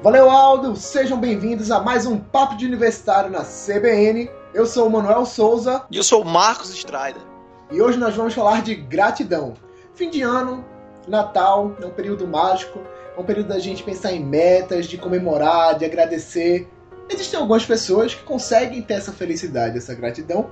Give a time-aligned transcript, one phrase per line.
[0.00, 0.76] Valeu, Aldo!
[0.76, 4.30] Sejam bem-vindos a mais um Papo de Universitário na CBN.
[4.54, 5.82] Eu sou o Manuel Souza.
[5.90, 7.20] E eu sou o Marcos Strider.
[7.68, 9.54] E hoje nós vamos falar de gratidão.
[9.96, 10.64] Fim de ano,
[11.08, 12.78] Natal, é um período mágico,
[13.16, 16.68] é um período da gente pensar em metas, de comemorar, de agradecer.
[17.10, 20.48] Existem algumas pessoas que conseguem ter essa felicidade, essa gratidão,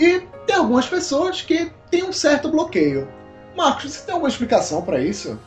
[0.00, 0.18] e
[0.48, 3.06] tem algumas pessoas que têm um certo bloqueio.
[3.56, 5.38] Marcos, você tem alguma explicação para isso?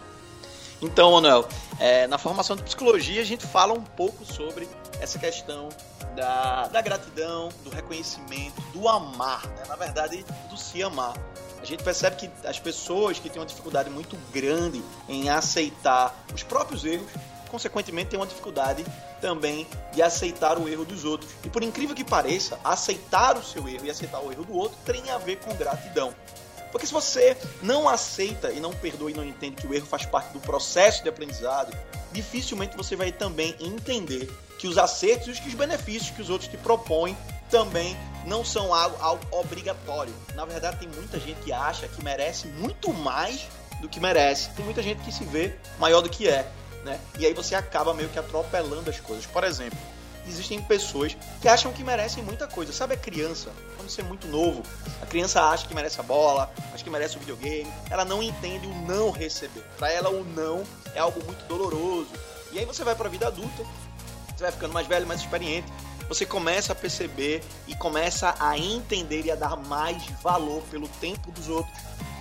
[0.84, 1.48] Então, Manuel,
[1.80, 4.68] é, na formação de psicologia a gente fala um pouco sobre
[5.00, 5.70] essa questão
[6.14, 9.64] da, da gratidão, do reconhecimento, do amar, né?
[9.70, 11.14] na verdade, do se amar.
[11.62, 16.44] A gente percebe que as pessoas que têm uma dificuldade muito grande em aceitar os
[16.44, 17.10] próprios erros,
[17.50, 18.86] consequentemente, têm uma dificuldade
[19.22, 21.32] também de aceitar o erro dos outros.
[21.46, 24.78] E por incrível que pareça, aceitar o seu erro e aceitar o erro do outro
[24.84, 26.14] tem a ver com gratidão.
[26.74, 30.08] Porque se você não aceita e não perdoa e não entende que o erro faz
[30.08, 31.72] parte do processo de aprendizado,
[32.12, 36.58] dificilmente você vai também entender que os acertos e os benefícios que os outros te
[36.58, 37.16] propõem
[37.48, 40.12] também não são algo, algo obrigatório.
[40.34, 43.48] Na verdade, tem muita gente que acha que merece muito mais
[43.80, 44.50] do que merece.
[44.56, 46.52] Tem muita gente que se vê maior do que é.
[46.84, 47.00] Né?
[47.20, 49.28] E aí você acaba meio que atropelando as coisas.
[49.28, 49.78] Por exemplo,
[50.28, 52.72] existem pessoas que acham que merecem muita coisa.
[52.72, 53.52] Sabe a criança?
[53.76, 54.64] Quando você é muito novo,
[55.02, 58.68] a criança acha que merece a bola, acha que merece o videogame, ela não entende
[58.68, 59.64] o não receber.
[59.78, 60.64] Para ela o não
[60.96, 62.12] é algo muito doloroso.
[62.52, 63.64] E aí você vai para a vida adulta,
[64.36, 65.72] você vai ficando mais velho, mais experiente,
[66.08, 71.32] você começa a perceber e começa a entender e a dar mais valor pelo tempo
[71.32, 71.74] dos outros,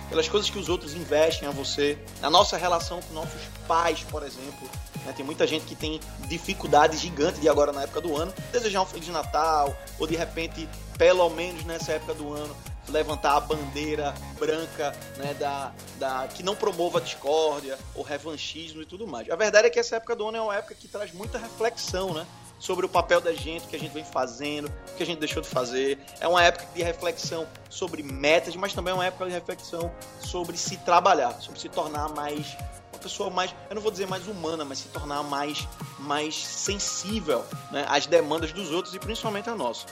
[0.09, 4.23] pelas coisas que os outros investem a você, na nossa relação com nossos pais, por
[4.23, 4.69] exemplo,
[5.05, 5.13] né?
[5.15, 8.85] Tem muita gente que tem dificuldade gigante de agora na época do ano desejar um
[8.85, 12.55] Feliz Natal, ou de repente, pelo menos nessa época do ano,
[12.89, 19.07] levantar a bandeira branca né, da, da, que não promova discórdia, ou revanchismo e tudo
[19.07, 19.29] mais.
[19.29, 22.13] A verdade é que essa época do ano é uma época que traz muita reflexão,
[22.13, 22.25] né?
[22.63, 25.19] Sobre o papel da gente, o que a gente vem fazendo, o que a gente
[25.19, 25.99] deixou de fazer.
[26.21, 29.91] É uma época de reflexão sobre metas, mas também é uma época de reflexão
[30.21, 32.55] sobre se trabalhar, sobre se tornar mais
[33.03, 35.67] pessoa mais, eu não vou dizer mais humana, mas se tornar mais,
[35.99, 39.85] mais sensível né, às demandas dos outros e principalmente a nossa.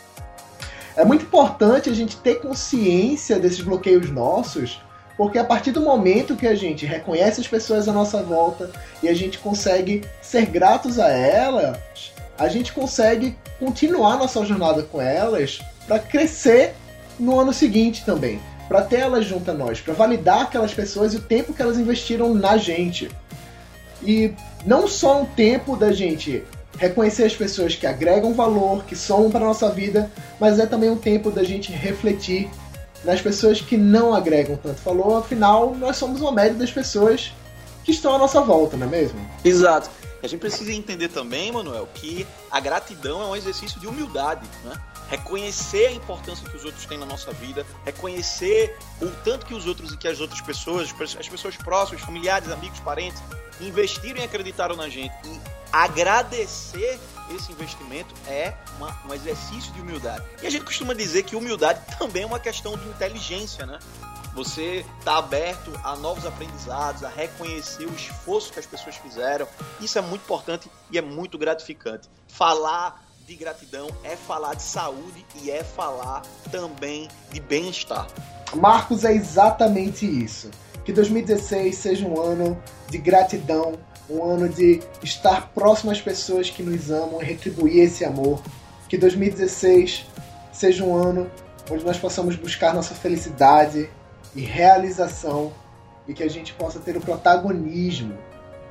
[0.96, 4.80] É muito importante a gente ter consciência desses bloqueios nossos,
[5.18, 8.72] porque a partir do momento que a gente reconhece as pessoas à nossa volta
[9.04, 15.00] e a gente consegue ser gratos a elas, a gente consegue continuar nossa jornada com
[15.00, 16.74] elas para crescer
[17.20, 21.18] no ano seguinte também para ter elas junto a nós, para validar aquelas pessoas e
[21.18, 23.12] o tempo que elas investiram na gente.
[24.02, 24.34] E
[24.66, 26.42] não só um tempo da gente
[26.78, 30.10] reconhecer as pessoas que agregam valor, que somam para nossa vida,
[30.40, 32.50] mas é também um tempo da gente refletir
[33.04, 37.34] nas pessoas que não agregam tanto valor, afinal, nós somos uma média das pessoas
[37.84, 39.20] que estão à nossa volta, não é mesmo?
[39.44, 39.90] Exato.
[40.24, 44.80] A gente precisa entender também, Manuel, que a gratidão é um exercício de humildade, né?
[45.10, 49.68] reconhecer a importância que os outros têm na nossa vida, reconhecer o tanto que os
[49.68, 53.22] outros e que as outras pessoas, as pessoas próximas, familiares, amigos, parentes,
[53.60, 55.40] investiram e acreditaram na gente e
[55.72, 57.00] agradecer
[57.36, 60.24] esse investimento é uma, um exercício de humildade.
[60.42, 63.80] E a gente costuma dizer que humildade também é uma questão de inteligência, né?
[64.34, 69.46] Você está aberto a novos aprendizados, a reconhecer o esforço que as pessoas fizeram.
[69.82, 72.10] Isso é muito importante e é muito gratificante.
[72.30, 78.08] Falar de gratidão é falar de saúde e é falar também de bem-estar.
[78.56, 80.50] Marcos, é exatamente isso.
[80.86, 83.78] Que 2016 seja um ano de gratidão,
[84.10, 88.42] um ano de estar próximo às pessoas que nos amam e retribuir esse amor.
[88.88, 90.06] Que 2016
[90.54, 91.30] seja um ano
[91.70, 93.90] onde nós possamos buscar nossa felicidade
[94.36, 95.54] e realização
[96.08, 98.18] e que a gente possa ter o protagonismo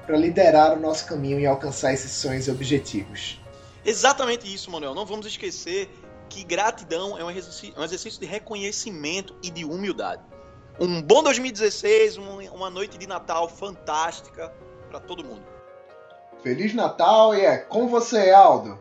[0.07, 3.41] para liderar o nosso caminho e alcançar esses sonhos e objetivos.
[3.85, 4.95] Exatamente isso, Manuel.
[4.95, 5.89] Não vamos esquecer
[6.29, 10.23] que gratidão é um exercício, é exercício de reconhecimento e de humildade.
[10.79, 14.53] Um bom 2016, uma noite de Natal fantástica
[14.89, 15.43] para todo mundo.
[16.43, 18.79] Feliz Natal e é com você, Aldo.